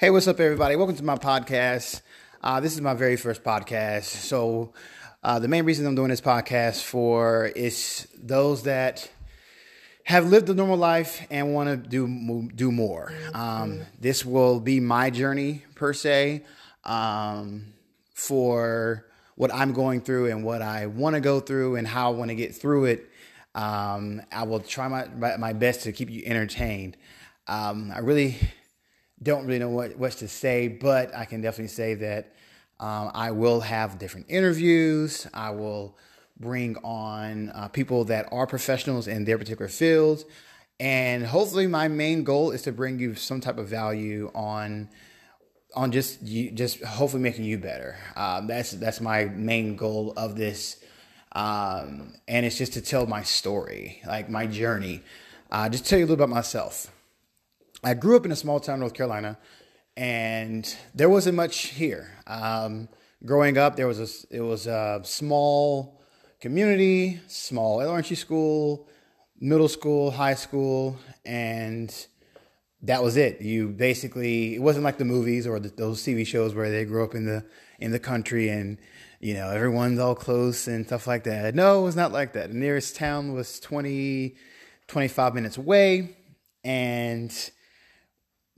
[0.00, 0.76] Hey, what's up, everybody?
[0.76, 2.02] Welcome to my podcast.
[2.40, 4.04] Uh, this is my very first podcast.
[4.04, 4.72] So,
[5.24, 9.10] uh, the main reason I'm doing this podcast for is those that
[10.04, 13.12] have lived a normal life and want to do do more.
[13.34, 16.44] Um, this will be my journey per se
[16.84, 17.72] um,
[18.14, 19.04] for
[19.34, 22.28] what I'm going through and what I want to go through and how I want
[22.28, 23.10] to get through it.
[23.56, 26.96] Um, I will try my my best to keep you entertained.
[27.48, 28.38] Um, I really
[29.22, 32.34] don't really know what, what to say, but I can definitely say that
[32.80, 35.26] um, I will have different interviews.
[35.34, 35.96] I will
[36.38, 40.24] bring on uh, people that are professionals in their particular fields.
[40.80, 44.88] And hopefully, my main goal is to bring you some type of value on
[45.74, 47.96] on just you, just hopefully making you better.
[48.14, 50.76] Um, that's that's my main goal of this,
[51.32, 55.02] um, and it's just to tell my story, like my journey.
[55.50, 56.92] Uh, just tell you a little about myself.
[57.82, 59.38] I grew up in a small town, North Carolina,
[59.96, 62.10] and there wasn't much here.
[62.26, 62.88] Um,
[63.24, 66.00] growing up, there was a it was a small
[66.40, 68.88] community, small elementary school,
[69.40, 71.94] middle school, high school, and
[72.82, 73.40] that was it.
[73.40, 77.04] You basically it wasn't like the movies or the, those TV shows where they grew
[77.04, 77.44] up in the
[77.78, 78.78] in the country and
[79.20, 81.54] you know everyone's all close and stuff like that.
[81.54, 82.48] No, it was not like that.
[82.48, 84.34] The nearest town was 20
[84.88, 86.16] 25 minutes away
[86.64, 87.50] and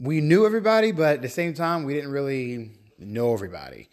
[0.00, 3.90] we knew everybody, but at the same time, we didn't really know everybody.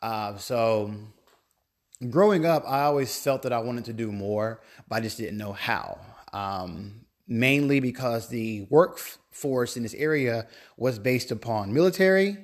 [0.00, 0.94] Uh, so
[2.08, 5.36] growing up, I always felt that I wanted to do more, but I just didn't
[5.36, 5.98] know how.
[6.32, 12.38] Um, mainly because the workforce in this area was based upon military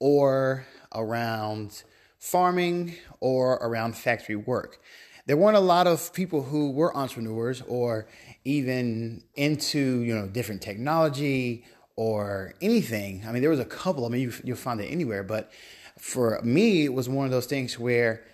[0.00, 1.84] or around
[2.18, 4.80] farming or around factory work.
[5.26, 8.06] There weren't a lot of people who were entrepreneurs or
[8.44, 11.64] even into you know different technology
[11.96, 13.24] or anything.
[13.26, 14.04] I mean, there was a couple.
[14.04, 15.22] I mean, you, you'll find it anywhere.
[15.22, 15.50] But
[15.98, 18.24] for me, it was one of those things where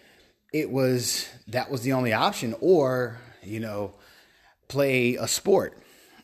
[0.52, 3.94] it was that was the only option, or you know,
[4.68, 5.76] play a sport.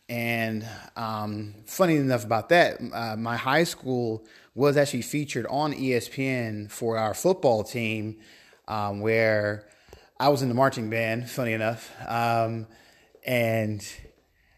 [0.09, 4.25] And um, funny enough about that, uh, my high school
[4.55, 8.17] was actually featured on ESPN for our football team,
[8.69, 9.67] um, where
[10.19, 11.29] I was in the marching band.
[11.29, 12.67] Funny enough, um,
[13.27, 13.85] and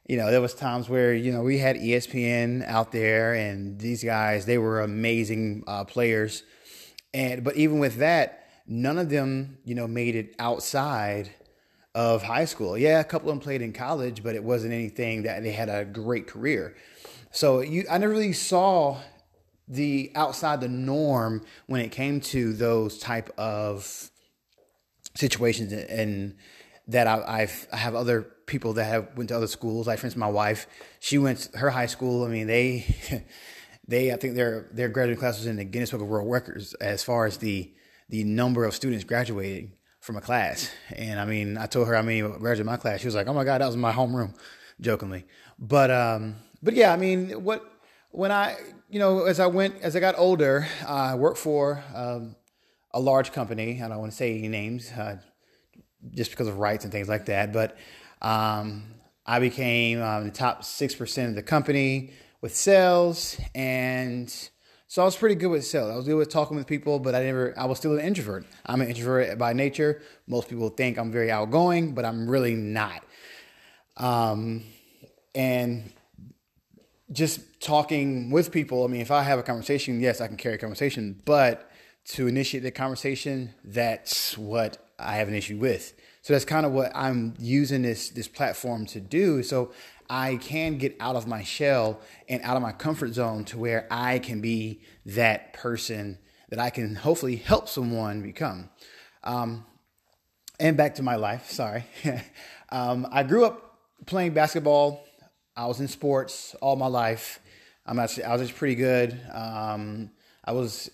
[0.08, 4.02] you know, there was times where you know we had ESPN out there, and these
[4.02, 6.42] guys they were amazing uh, players,
[7.12, 11.30] and but even with that, none of them you know made it outside
[11.94, 12.76] of high school.
[12.76, 15.68] Yeah, a couple of them played in college, but it wasn't anything that they had
[15.68, 16.74] a great career.
[17.30, 18.98] So you, I never really saw
[19.68, 24.10] the outside the norm when it came to those type of
[25.14, 26.36] situations and
[26.86, 29.86] that I, I've I have other people that have went to other schools.
[29.86, 30.66] Like for instance, my wife,
[30.98, 32.24] she went her high school.
[32.24, 32.86] I mean, they
[33.86, 36.74] they I think their their graduating class was in the Guinness Book of World Records
[36.74, 37.72] as far as the
[38.08, 40.70] the number of students graduating from a class.
[40.96, 43.00] And I mean, I told her how many graduated my class.
[43.00, 44.34] She was like, "Oh my god, that was my homeroom,"
[44.80, 45.26] jokingly.
[45.58, 47.64] But um, but yeah, I mean, what
[48.10, 48.56] when I
[48.88, 52.34] you know as I went as I got older, I worked for um,
[52.92, 53.82] a large company.
[53.82, 54.90] I don't want to say any names.
[54.90, 55.18] Uh,
[56.10, 57.52] just because of rights and things like that.
[57.52, 57.76] But
[58.22, 58.84] um,
[59.26, 63.38] I became um, the top 6% of the company with sales.
[63.54, 64.32] And
[64.86, 65.90] so I was pretty good with sales.
[65.90, 68.46] I was good with talking with people, but I never, I was still an introvert.
[68.64, 70.00] I'm an introvert by nature.
[70.26, 73.04] Most people think I'm very outgoing, but I'm really not.
[73.96, 74.64] Um,
[75.34, 75.92] and
[77.12, 80.54] just talking with people, I mean, if I have a conversation, yes, I can carry
[80.54, 81.70] a conversation, but
[82.06, 85.92] to initiate the conversation, that's what I have an issue with.
[86.22, 89.42] So that's kind of what I'm using this this platform to do.
[89.42, 89.72] So
[90.10, 93.86] I can get out of my shell and out of my comfort zone to where
[93.90, 96.18] I can be that person
[96.50, 98.70] that I can hopefully help someone become.
[99.22, 99.66] Um,
[100.58, 101.50] and back to my life.
[101.50, 101.84] Sorry,
[102.70, 105.04] um, I grew up playing basketball.
[105.56, 107.40] I was in sports all my life.
[107.86, 109.18] I'm actually I was just pretty good.
[109.32, 110.10] Um,
[110.44, 110.90] I was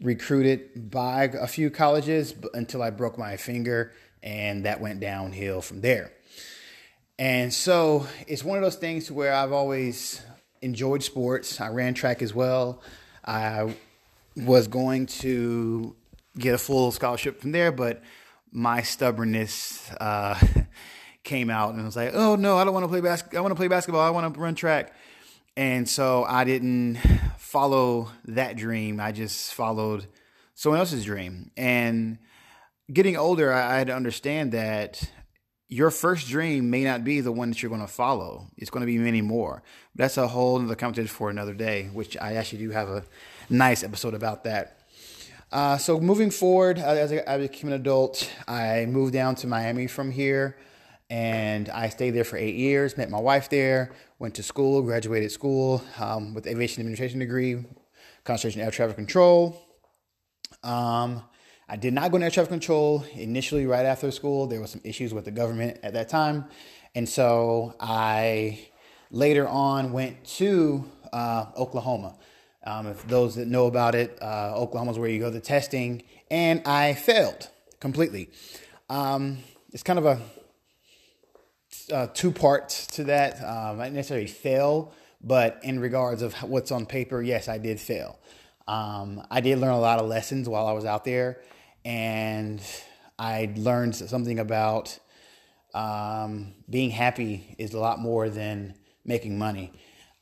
[0.00, 3.92] recruited by a few colleges until I broke my finger,
[4.26, 6.12] and that went downhill from there.
[7.16, 10.20] And so it's one of those things where I've always
[10.60, 11.60] enjoyed sports.
[11.60, 12.82] I ran track as well.
[13.24, 13.74] I
[14.36, 15.94] was going to
[16.36, 18.02] get a full scholarship from there, but
[18.50, 20.38] my stubbornness uh,
[21.22, 23.38] came out and I was like, "Oh no, I don't want to play basketball.
[23.38, 24.02] I want to play basketball.
[24.02, 24.92] I want to run track."
[25.56, 26.98] And so I didn't
[27.38, 29.00] follow that dream.
[29.00, 30.06] I just followed
[30.54, 31.50] someone else's dream.
[31.56, 32.18] And
[32.92, 35.10] getting older, I, had to understand that
[35.68, 38.46] your first dream may not be the one that you're going to follow.
[38.56, 39.62] It's going to be many more.
[39.94, 43.04] That's a whole other conversation for another day, which I actually do have a
[43.50, 44.80] nice episode about that.
[45.50, 49.46] Uh, so moving forward, uh, as I, I became an adult, I moved down to
[49.46, 50.56] Miami from here,
[51.08, 52.96] and I stayed there for eight years.
[52.96, 53.92] Met my wife there.
[54.18, 57.64] Went to school, graduated school um, with aviation administration degree,
[58.24, 59.60] concentration air traffic control.
[60.62, 61.22] Um,
[61.68, 64.46] I did not go into air traffic control initially right after school.
[64.46, 66.44] There were some issues with the government at that time.
[66.94, 68.68] And so I
[69.10, 72.14] later on went to uh, Oklahoma.
[72.64, 76.02] Um, if those that know about it, uh, Oklahoma is where you go to testing,
[76.30, 77.48] and I failed
[77.80, 78.30] completely.
[78.88, 79.38] Um,
[79.72, 80.20] it's kind of a
[81.92, 83.36] uh, two parts to that.
[83.42, 87.78] Um, I didn't necessarily fail, but in regards of what's on paper, yes, I did
[87.78, 88.18] fail.
[88.66, 91.40] Um, I did learn a lot of lessons while I was out there,
[91.86, 92.60] and
[93.16, 94.98] I learned something about
[95.72, 98.74] um, being happy is a lot more than
[99.04, 99.72] making money.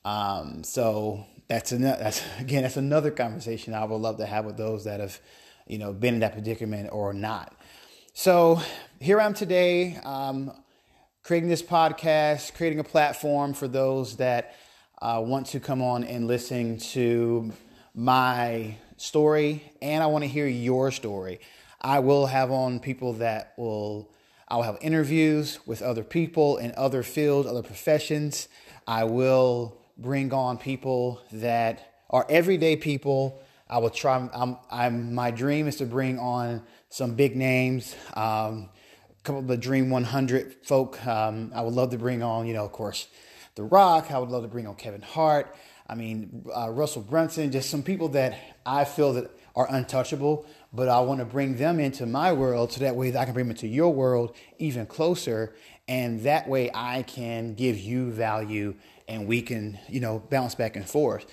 [0.05, 4.57] Um, so that's another, that's again that's another conversation I would love to have with
[4.57, 5.19] those that have,
[5.65, 7.55] you know, been in that predicament or not.
[8.13, 8.61] So
[8.99, 10.51] here I am today, um,
[11.23, 14.55] creating this podcast, creating a platform for those that
[15.01, 17.51] uh, want to come on and listen to
[17.95, 21.39] my story, and I want to hear your story.
[21.81, 24.11] I will have on people that will,
[24.47, 28.47] I will have interviews with other people in other fields, other professions.
[28.87, 33.41] I will bring on people that are everyday people.
[33.69, 38.69] I will try, I'm, I'm, my dream is to bring on some big names, um,
[39.09, 41.05] a couple of the Dream 100 folk.
[41.05, 43.07] Um, I would love to bring on, you know, of course,
[43.55, 44.11] The Rock.
[44.11, 45.55] I would love to bring on Kevin Hart.
[45.87, 50.89] I mean, uh, Russell Brunson, just some people that I feel that are untouchable, but
[50.89, 53.55] I want to bring them into my world so that way I can bring them
[53.55, 55.55] into your world even closer.
[55.87, 58.75] And that way I can give you value
[59.07, 61.25] and we can, you know, bounce back and forth.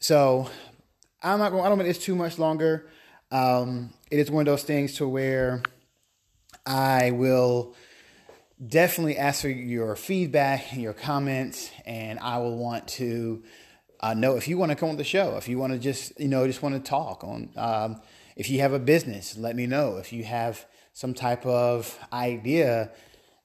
[0.00, 0.50] So
[1.22, 2.90] I'm not going, I don't make this too much longer.
[3.30, 5.62] Um, it is one of those things to where
[6.66, 7.74] I will
[8.64, 13.42] definitely ask for your feedback and your comments, and I will want to
[14.02, 16.18] uh, know if you want to come on the show, if you want to just,
[16.18, 18.00] you know, just want to talk on, um,
[18.36, 19.98] if you have a business, let me know.
[19.98, 22.90] If you have some type of idea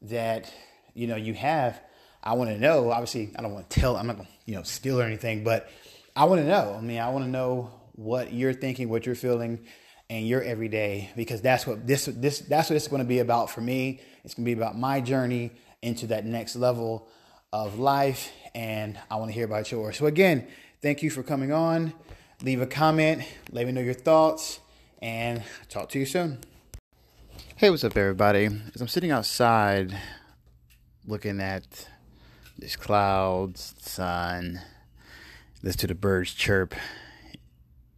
[0.04, 0.52] that,
[0.94, 1.80] you know, you have,
[2.24, 2.92] I want to know.
[2.92, 5.44] Obviously, I don't want to tell, I'm not going to, you know, steal or anything,
[5.44, 5.70] but
[6.16, 6.76] I want to know.
[6.78, 9.66] I mean, I want to know what you're thinking, what you're feeling,
[10.10, 13.50] and your everyday, because that's what this, this, that's what it's going to be about
[13.50, 14.02] for me.
[14.24, 15.52] It's going to be about my journey
[15.82, 17.08] into that next level
[17.54, 19.98] of life, and I want to hear about yours.
[19.98, 20.48] So, again,
[20.82, 21.94] thank you for coming on.
[22.44, 24.60] Leave a comment, let me know your thoughts,
[25.02, 26.40] and talk to you soon.
[27.56, 28.50] Hey, what's up, everybody?
[28.76, 29.98] As I'm sitting outside
[31.06, 31.88] looking at
[32.60, 34.60] these clouds, sun,
[35.64, 36.76] listen to the birds chirp,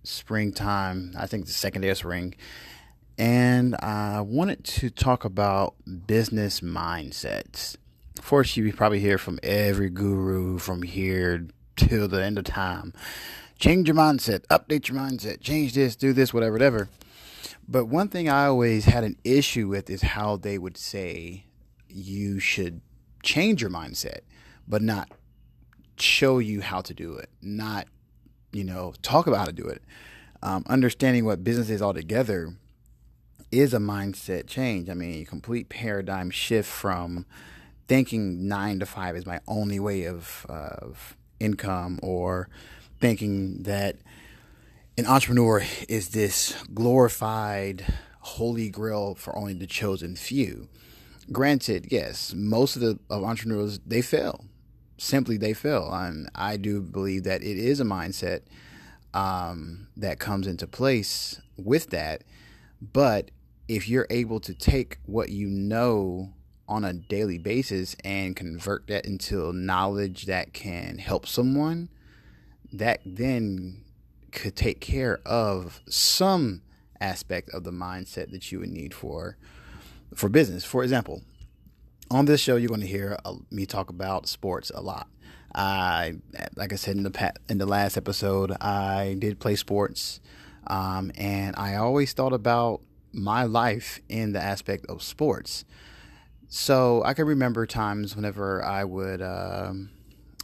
[0.04, 2.36] springtime, I think the second day of spring.
[3.18, 5.74] And I wanted to talk about
[6.06, 7.76] business mindsets.
[8.22, 12.94] Course, you probably hear from every guru from here till the end of time.
[13.58, 16.90] Change your mindset, update your mindset, change this, do this, whatever, whatever.
[17.68, 21.46] But one thing I always had an issue with is how they would say
[21.88, 22.82] you should
[23.24, 24.20] change your mindset,
[24.68, 25.10] but not
[25.98, 27.88] show you how to do it, not,
[28.52, 29.82] you know, talk about how to do it.
[30.44, 32.54] Um, understanding what business is altogether
[33.52, 34.88] is a mindset change.
[34.88, 37.26] I mean, a complete paradigm shift from
[37.90, 42.48] thinking nine to five is my only way of, uh, of income or
[43.02, 43.98] thinking that
[44.98, 47.84] an entrepreneur is this glorified
[48.20, 50.70] holy grail for only the chosen few.
[51.32, 54.46] Granted, yes, most of the of entrepreneurs they fail.
[54.98, 55.92] Simply they fail.
[55.92, 58.42] And I do believe that it is a mindset
[59.16, 62.24] um, that comes into place with that.
[62.82, 63.32] But
[63.68, 66.34] if you're able to take what you know
[66.70, 71.90] on a daily basis and convert that into knowledge that can help someone,
[72.72, 73.84] that then
[74.32, 76.62] could take care of some
[77.02, 79.38] aspect of the mindset that you would need for
[80.16, 80.64] for business.
[80.64, 81.24] For example,
[82.12, 85.08] on this show, you're going to hear uh, me talk about sports a lot.
[85.54, 86.16] I,
[86.56, 90.20] like I said in the in the last episode, I did play sports,
[90.68, 95.66] um, and I always thought about my life in the aspect of sports.
[96.50, 99.92] So I can remember times whenever I would um,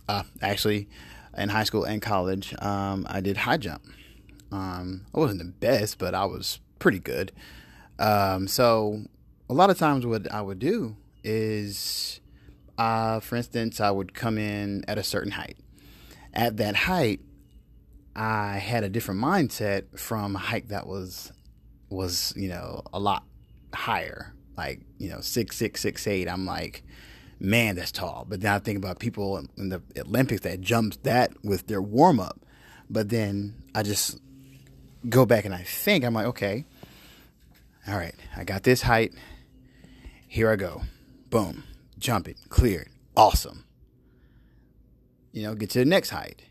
[0.07, 0.87] uh, actually
[1.35, 3.83] in high school and college, um, I did high jump.
[4.51, 7.31] Um, I wasn't the best, but I was pretty good.
[7.97, 9.01] Um, so
[9.49, 12.21] a lot of times, what I would do is,
[12.77, 15.57] uh, for instance, I would come in at a certain height.
[16.33, 17.21] At that height,
[18.15, 21.31] I had a different mindset from a height that was
[21.89, 23.23] was you know a lot
[23.73, 26.27] higher, like you know six six six eight.
[26.27, 26.83] I'm like,
[27.39, 28.25] man, that's tall.
[28.27, 32.19] But then I think about people in the Olympics that jumps that with their warm
[32.19, 32.39] up.
[32.89, 34.19] But then I just
[35.09, 36.65] go back and I think I'm like, okay,
[37.87, 39.13] all right, I got this height.
[40.27, 40.81] Here I go.
[41.29, 41.63] Boom.
[41.99, 42.37] Jump it.
[42.49, 42.89] Cleared.
[43.15, 43.65] Awesome.
[45.31, 46.43] You know, get to the next height.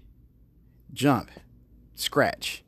[0.92, 1.30] Jump.
[1.94, 2.62] Scratch.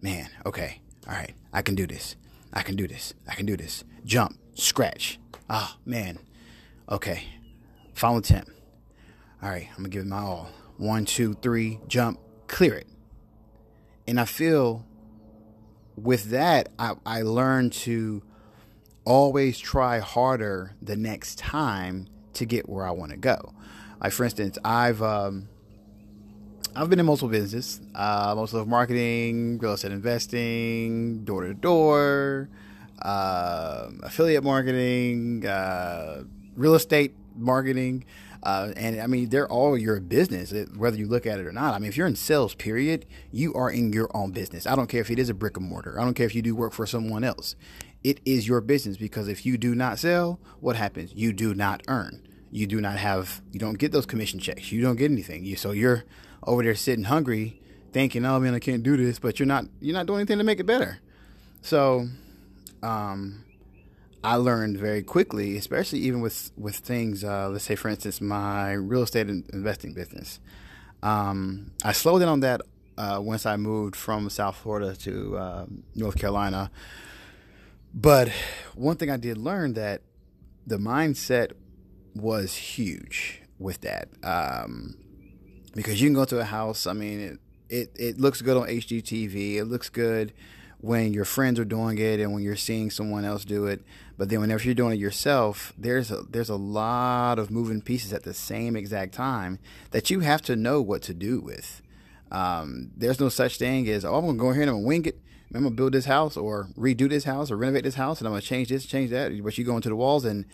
[0.00, 0.80] Man, okay.
[1.06, 1.34] All right.
[1.52, 2.16] I can do this.
[2.52, 3.14] I can do this.
[3.28, 3.84] I can do this.
[4.04, 4.36] Jump.
[4.54, 5.18] Scratch.
[5.48, 6.18] Oh, man.
[6.88, 7.24] Okay.
[7.94, 8.50] Final attempt.
[9.42, 9.68] All right.
[9.70, 10.50] I'm going to give it my all.
[10.76, 11.80] One, two, three.
[11.88, 12.18] Jump.
[12.48, 12.86] Clear it.
[14.06, 14.84] And I feel
[15.96, 18.22] with that, I, I learned to
[19.04, 23.52] always try harder the next time to get where I want to go.
[24.00, 25.48] Like for instance, I've um,
[26.74, 32.48] I've been in multiple businesses, uh, most of marketing, real estate investing, door to door,
[33.04, 36.24] affiliate marketing, uh,
[36.56, 38.04] real estate marketing.
[38.42, 41.74] Uh, and I mean, they're all your business, whether you look at it or not.
[41.74, 44.66] I mean, if you're in sales, period, you are in your own business.
[44.66, 46.00] I don't care if it is a brick and mortar.
[46.00, 47.54] I don't care if you do work for someone else.
[48.02, 51.12] It is your business because if you do not sell, what happens?
[51.14, 52.26] You do not earn.
[52.50, 53.42] You do not have.
[53.52, 54.72] You don't get those commission checks.
[54.72, 55.44] You don't get anything.
[55.44, 56.04] You so you're
[56.44, 59.66] over there sitting hungry, thinking, "Oh man, I can't do this," but you're not.
[59.80, 60.98] You're not doing anything to make it better.
[61.62, 62.08] So,
[62.82, 63.44] um,
[64.24, 67.24] I learned very quickly, especially even with with things.
[67.24, 70.40] Uh, let's say, for instance, my real estate investing business.
[71.02, 72.60] Um, I slowed down on that
[72.96, 76.70] uh, once I moved from South Florida to uh, North Carolina.
[77.92, 78.30] But
[78.74, 80.02] one thing I did learn that
[80.66, 81.52] the mindset
[82.14, 84.96] was huge with that, um,
[85.74, 86.86] because you can go to a house.
[86.86, 89.56] I mean, it, it it looks good on HGTV.
[89.56, 90.32] It looks good
[90.82, 93.82] when your friends are doing it and when you're seeing someone else do it.
[94.18, 98.12] But then whenever you're doing it yourself, there's a, there's a lot of moving pieces
[98.12, 99.60] at the same exact time
[99.92, 101.80] that you have to know what to do with.
[102.32, 105.06] Um, there's no such thing as oh I'm gonna go here and I'm gonna wing
[105.06, 105.20] it.
[105.54, 108.32] I'm gonna build this house or redo this house or renovate this house and I'm
[108.32, 109.40] gonna change this, change that.
[109.44, 110.46] But you go into the walls and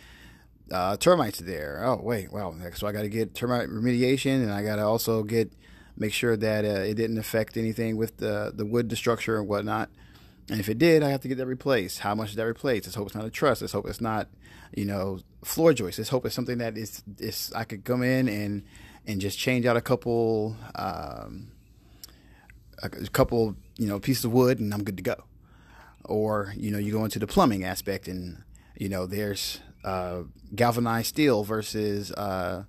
[0.71, 1.83] uh, termites there.
[1.85, 5.23] Oh wait, well, so I got to get termite remediation and I got to also
[5.23, 5.53] get
[5.97, 9.49] make sure that uh, it didn't affect anything with the the wood, the structure and
[9.49, 9.89] whatnot.
[10.50, 12.00] And if it did, I have to get that replaced.
[12.00, 12.87] How much is that replaced?
[12.87, 13.61] Let's hope it's not a truss.
[13.61, 14.28] Let's hope it's not,
[14.75, 15.99] you know, floor joists.
[15.99, 18.64] Let's hope it's something that is, is I could come in and
[19.07, 21.50] and just change out a couple, um,
[22.83, 25.25] a couple, you know, pieces of wood, and I'm good to go.
[26.05, 28.43] Or you know, you go into the plumbing aspect, and
[28.76, 30.23] you know, there's uh,
[30.55, 32.64] galvanized steel versus uh,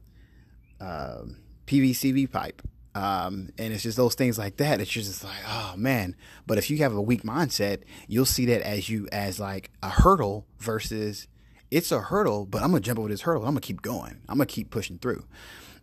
[0.80, 1.22] uh,
[1.68, 2.62] PVCV pipe
[2.96, 4.82] um, and it's just those things like that.
[4.82, 6.16] It's just like, oh man.
[6.48, 9.90] But if you have a weak mindset, you'll see that as you as like a
[9.90, 11.28] hurdle versus
[11.72, 13.44] it's a hurdle, but I'm gonna jump over this hurdle.
[13.44, 14.22] I'm gonna keep going.
[14.28, 15.26] I'm gonna keep pushing through.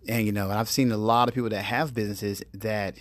[0.09, 2.97] And you know, I've seen a lot of people that have businesses that,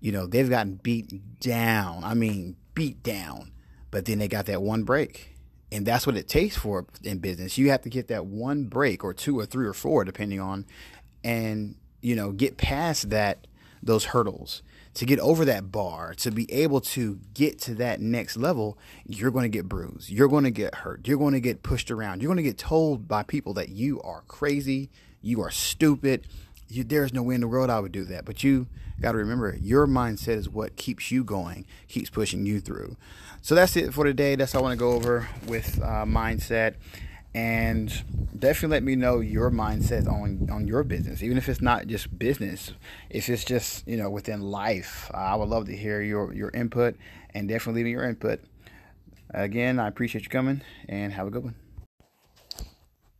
[0.00, 2.04] you know, they've gotten beat down.
[2.04, 3.52] I mean, beat down.
[3.90, 5.36] But then they got that one break.
[5.70, 7.56] And that's what it takes for in business.
[7.56, 10.66] You have to get that one break or two or three or four, depending on,
[11.24, 13.46] and you know, get past that
[13.82, 14.62] those hurdles,
[14.94, 19.30] to get over that bar, to be able to get to that next level, you're
[19.30, 20.10] going to get bruised.
[20.10, 21.08] You're going to get hurt.
[21.08, 22.20] You're going to get pushed around.
[22.20, 24.90] You're going to get told by people that you are crazy,
[25.22, 26.26] you are stupid.
[26.68, 28.24] You, there's no way in the world I would do that.
[28.24, 28.66] But you
[29.00, 32.96] got to remember, your mindset is what keeps you going, keeps pushing you through.
[33.40, 34.36] So that's it for today.
[34.36, 36.74] That's all I want to go over with uh, mindset
[37.34, 37.88] and
[38.38, 41.22] definitely let me know your mindset on on your business.
[41.22, 42.72] Even if it's not just business
[43.10, 46.96] if it's just you know within life i would love to hear your your input
[47.34, 48.40] and definitely leave me your input.
[49.30, 51.54] Again i appreciate you coming and have a good one.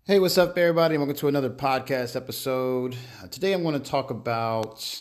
[0.05, 0.99] Hey what's up everybody?
[0.99, 2.97] Welcome to another podcast episode.
[3.23, 5.01] Uh, today i'm going to talk about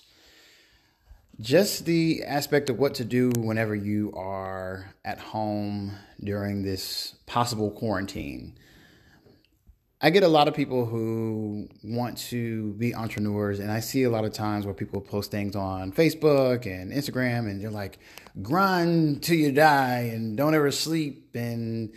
[1.39, 7.72] just the aspect of what to do whenever you are at home during this possible
[7.72, 8.56] quarantine
[10.03, 14.10] I get a lot of people who want to be entrepreneurs, and I see a
[14.10, 18.00] lot of times where people post things on Facebook and Instagram, and they're like,
[18.41, 21.93] grind till you die and don't ever sleep and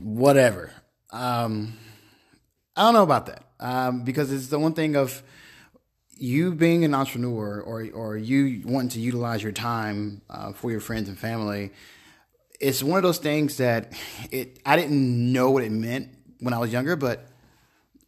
[0.00, 0.72] whatever.
[1.12, 1.74] Um,
[2.74, 5.22] I don't know about that um, because it's the one thing of
[6.18, 10.80] you being an entrepreneur or, or you wanting to utilize your time uh, for your
[10.80, 11.70] friends and family.
[12.58, 13.92] It's one of those things that
[14.32, 17.26] it I didn't know what it meant when I was younger, but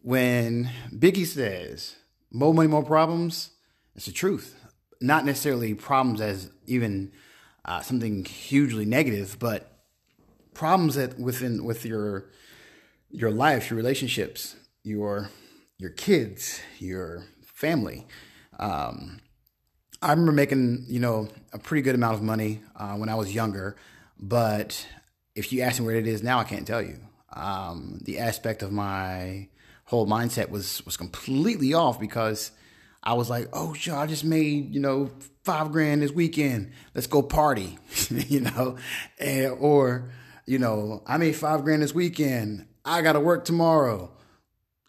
[0.02, 1.97] when Biggie says
[2.30, 3.50] more money, more problems,
[3.94, 4.54] it's the truth.
[5.00, 7.12] Not necessarily problems as even
[7.64, 9.78] uh, something hugely negative, but
[10.54, 12.30] problems that within with your
[13.11, 15.30] your life, your relationships, your
[15.78, 18.06] your kids, your family.
[18.58, 19.20] Um,
[20.02, 23.35] I remember making you know a pretty good amount of money uh, when I was
[23.35, 23.76] younger,
[24.18, 24.87] but
[25.35, 26.99] if you ask me where it is now, I can't tell you.
[27.32, 29.49] Um, the aspect of my
[29.85, 32.50] whole mindset was was completely off because
[33.02, 35.11] I was like, oh, sure, I just made you know
[35.44, 36.73] five grand this weekend.
[36.94, 37.78] Let's go party,
[38.11, 38.76] you know,
[39.18, 40.11] and, or
[40.49, 42.66] you know, I made five grand this weekend.
[42.85, 44.11] I got to work tomorrow.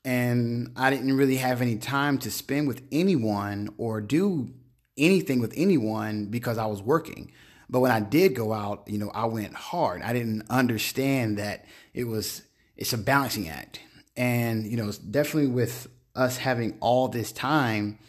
[0.05, 4.53] And I didn't really have any time to spend with anyone or do
[4.98, 7.31] anything with anyone because I was working.
[7.69, 10.01] But when I did go out, you know, I went hard.
[10.01, 12.41] I didn't understand that it was
[12.75, 13.81] it's a balancing act.
[14.17, 17.99] And, you know, definitely with us having all this time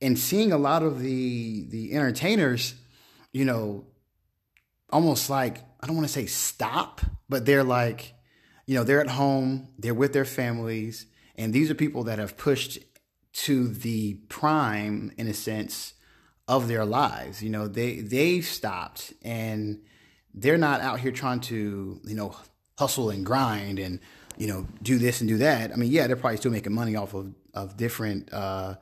[0.00, 2.74] and seeing a lot of the the entertainers,
[3.32, 3.84] you know,
[4.90, 8.14] almost like I don't want to say stop, but they're like,
[8.66, 12.36] you know, they're at home, they're with their families, and these are people that have
[12.36, 12.78] pushed
[13.32, 15.94] to the prime in a sense
[16.48, 17.42] of their lives.
[17.42, 19.80] You know, they they've stopped and
[20.34, 22.34] they're not out here trying to, you know,
[22.78, 24.00] hustle and grind and,
[24.36, 25.72] you know, do this and do that.
[25.72, 28.76] I mean, yeah, they're probably still making money off of, of different uh,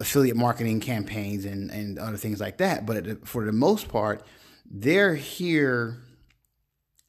[0.00, 2.86] affiliate marketing campaigns and, and other things like that.
[2.86, 4.26] But for the most part,
[4.64, 5.98] they're here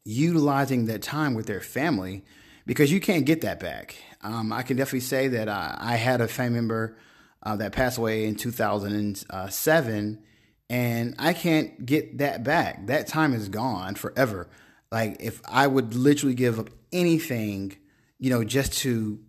[0.04, 2.26] utilizing that time with their family
[2.66, 3.96] because you can't get that back.
[4.22, 6.98] Um, I can definitely say that I, I had a family member
[7.46, 10.24] uh, that passed away in 2007,
[10.70, 12.88] and I can't get that back.
[12.88, 14.50] That time is gone forever.
[14.92, 17.76] Like if I would literally give up anything,
[18.20, 19.20] you know, just to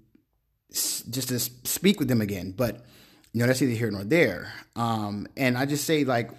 [0.70, 2.84] just to speak with them again, but
[3.32, 4.52] you know that's neither here nor there.
[4.74, 6.30] Um, and I just say like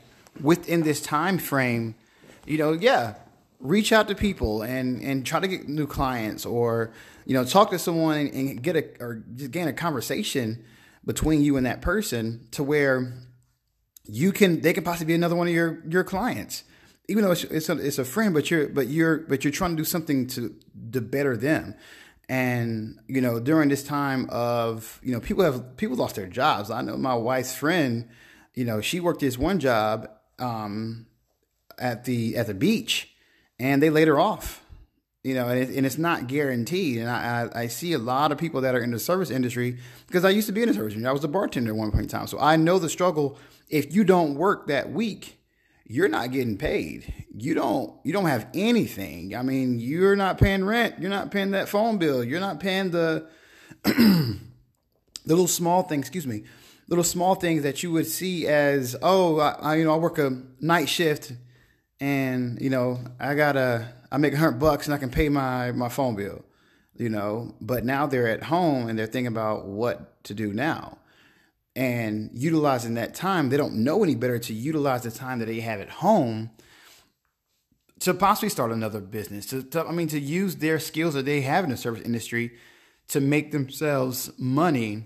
[0.41, 1.95] within this time frame,
[2.45, 3.15] you know, yeah,
[3.59, 6.91] reach out to people and and try to get new clients or
[7.25, 10.63] you know talk to someone and get a or just gain a conversation
[11.07, 13.13] between you and that person to where
[14.03, 16.63] you can they can possibly be another one of your your clients.
[17.07, 19.71] Even though it's it's a, it's a friend but you're but you're but you're trying
[19.71, 20.53] to do something to
[20.91, 21.73] to better them.
[22.29, 26.69] And you know during this time of you know people have people lost their jobs.
[26.69, 28.09] I know my wife's friend
[28.53, 31.07] you know she worked this one job um,
[31.79, 33.09] at the at the beach,
[33.59, 34.61] and they laid her off.
[35.27, 36.99] You know, and, it, and it's not guaranteed.
[36.99, 39.77] And I, I, I see a lot of people that are in the service industry
[40.07, 41.09] because I used to be in the service industry.
[41.09, 43.37] I was a bartender at one point in time, so I know the struggle.
[43.67, 45.37] If you don't work that week,
[45.85, 47.13] you're not getting paid.
[47.35, 49.35] You don't you don't have anything.
[49.35, 50.95] I mean, you're not paying rent.
[50.99, 52.23] You're not paying that phone bill.
[52.23, 53.27] You're not paying the
[53.83, 54.39] the
[55.25, 55.99] little small thing.
[55.99, 56.45] Excuse me
[56.89, 60.17] little small things that you would see as, oh, I, I, you know, I work
[60.19, 61.33] a night shift
[61.99, 65.71] and, you know, I gotta, I make a hundred bucks and I can pay my,
[65.71, 66.43] my phone bill,
[66.95, 70.97] you know, but now they're at home and they're thinking about what to do now
[71.75, 73.49] and utilizing that time.
[73.49, 76.49] They don't know any better to utilize the time that they have at home
[77.99, 79.45] to possibly start another business.
[79.47, 82.53] To, to I mean, to use their skills that they have in the service industry
[83.09, 85.05] to make themselves money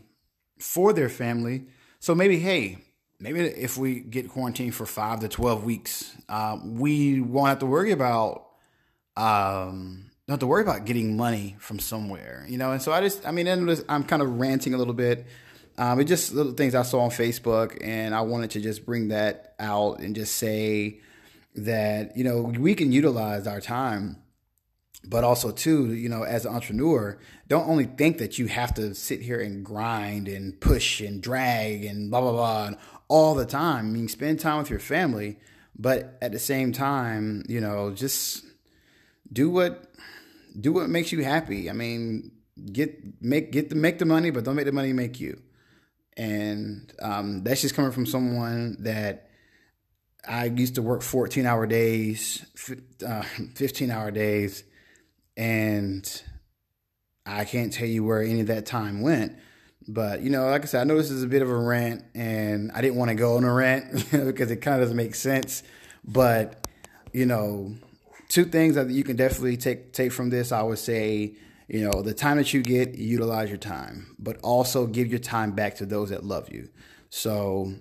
[0.58, 1.66] for their family.
[2.00, 2.78] So maybe, hey,
[3.22, 7.66] maybe if we get quarantined for five to 12 weeks, uh, we won't have to
[7.66, 8.48] worry about,
[9.16, 12.72] um, don't have to worry about getting money from somewhere, you know?
[12.72, 15.26] And so I just, I mean, I'm kind of ranting a little bit.
[15.78, 19.10] Um, it's just little things I saw on Facebook, and I wanted to just bring
[19.10, 21.00] that out and just say
[21.56, 24.18] that, you know, we can utilize our time
[25.04, 28.94] but also too you know as an entrepreneur don't only think that you have to
[28.94, 32.72] sit here and grind and push and drag and blah blah blah
[33.12, 33.88] all the time.
[33.88, 35.38] I mean spend time with your family
[35.78, 38.44] but at the same time you know just
[39.32, 39.92] do what
[40.60, 41.70] do what makes you happy.
[41.70, 42.32] I mean
[42.72, 45.42] get make get the make the money but don't make the money make you.
[46.18, 49.28] And um, that's just coming from someone that
[50.28, 52.46] i used to work 14 hour days
[53.04, 53.24] uh,
[53.56, 54.64] 15 hour days
[55.38, 56.24] and
[57.26, 59.36] I can't tell you where any of that time went.
[59.94, 62.06] But you know, like I said, I know this is a bit of a rant,
[62.16, 65.16] and I didn't want to go on a rant because it kind of doesn't make
[65.16, 65.64] sense.
[66.06, 66.66] But
[67.12, 67.76] you know,
[68.30, 71.34] two things that you can definitely take take from this, I would say,
[71.68, 75.52] you know, the time that you get, utilize your time, but also give your time
[75.52, 76.70] back to those that love you.
[77.10, 77.74] So,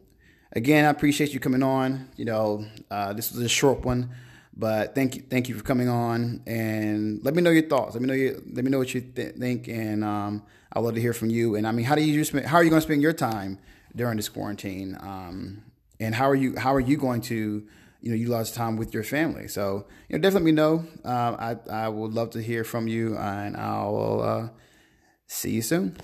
[0.50, 2.08] again, I appreciate you coming on.
[2.16, 4.10] You know, uh, this was a short one.
[4.56, 7.94] But thank you, thank you for coming on, and let me know your thoughts.
[7.94, 8.42] Let me know you.
[8.52, 11.54] let me know what you th- think, and um, I'd love to hear from you.
[11.54, 13.58] And I mean, how do you spend, how are you going to spend your time
[13.94, 14.98] during this quarantine?
[15.00, 15.62] Um,
[16.00, 17.66] and how are you how are you going to
[18.00, 19.48] you know utilize time with your family?
[19.48, 20.84] So you know, definitely let me know.
[21.04, 24.48] Uh, I I would love to hear from you, and I will uh,
[25.26, 25.96] see you soon.